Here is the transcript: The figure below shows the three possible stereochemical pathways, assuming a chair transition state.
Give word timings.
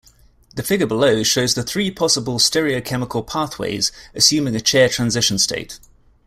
The 0.55 0.63
figure 0.63 0.87
below 0.87 1.21
shows 1.21 1.53
the 1.53 1.61
three 1.61 1.91
possible 1.91 2.39
stereochemical 2.39 3.27
pathways, 3.27 3.91
assuming 4.15 4.55
a 4.55 4.59
chair 4.59 4.89
transition 4.89 5.37
state. 5.37 5.79